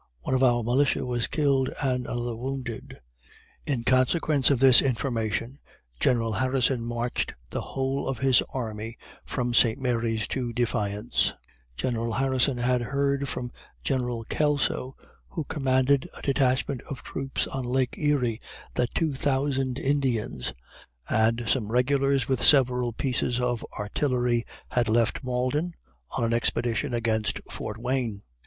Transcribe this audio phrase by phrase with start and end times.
[0.21, 2.99] One of our militia was killed and another wounded.
[3.67, 5.59] In consequence of this information,
[5.99, 9.77] General Harrison marched the whole of his army from St.
[9.77, 11.33] Mary's to Defiance.
[11.77, 13.51] General Harrison had heard from
[13.83, 14.95] General Kelso,
[15.27, 18.41] who commanded a detachment of troops on lake Erie,
[18.73, 20.51] that two thousand Indians
[21.09, 25.75] and some regulars with several pieces of artillery, had left Malden
[26.17, 28.21] on an expedition against Fort Wayne!